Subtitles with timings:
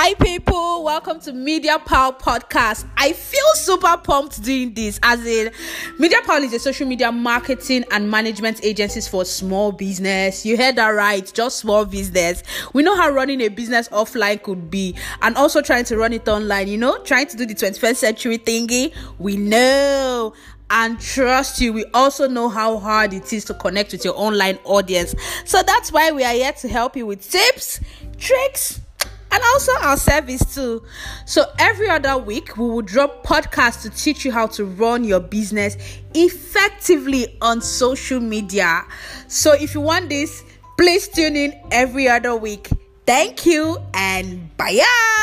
[0.00, 0.84] Hi, people.
[0.84, 2.86] Welcome to Media Pal Podcast.
[2.96, 5.50] I feel super pumped doing this as in
[5.98, 10.46] Media Pal is a social media marketing and management agencies for small business.
[10.46, 12.44] You heard that right, just small business.
[12.74, 16.28] We know how running a business offline could be and also trying to run it
[16.28, 18.94] online, you know, trying to do the 21st century thingy.
[19.18, 20.32] We know
[20.70, 24.58] and trust you we also know how hard it is to connect with your online
[24.64, 25.14] audience
[25.46, 27.80] so that's why we are here to help you with tips
[28.18, 28.82] tricks
[29.38, 30.82] and also our service too.
[31.24, 35.20] So every other week we will drop podcasts to teach you how to run your
[35.20, 35.76] business
[36.14, 38.84] effectively on social media.
[39.28, 40.42] So if you want this,
[40.76, 42.68] please tune in every other week.
[43.06, 45.16] Thank you and bye.